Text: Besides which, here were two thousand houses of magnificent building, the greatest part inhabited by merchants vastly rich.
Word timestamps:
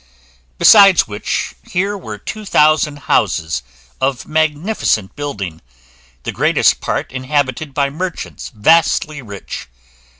Besides 0.57 1.07
which, 1.07 1.53
here 1.61 1.95
were 1.95 2.17
two 2.17 2.43
thousand 2.43 3.01
houses 3.05 3.61
of 4.01 4.25
magnificent 4.27 5.15
building, 5.15 5.61
the 6.23 6.31
greatest 6.31 6.81
part 6.81 7.11
inhabited 7.11 7.71
by 7.75 7.91
merchants 7.91 8.49
vastly 8.55 9.21
rich. 9.21 9.67